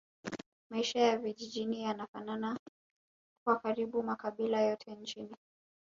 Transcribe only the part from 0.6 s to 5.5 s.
Maisha ya vijijini yanafanana kwa karibu makabila yote nchini